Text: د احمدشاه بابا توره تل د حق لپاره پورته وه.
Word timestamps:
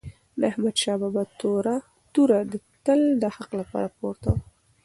د 0.39 0.41
احمدشاه 0.51 0.97
بابا 1.01 1.23
توره 2.13 2.41
تل 2.85 3.01
د 3.21 3.23
حق 3.35 3.49
لپاره 3.61 3.87
پورته 3.97 4.27
وه. 4.33 4.39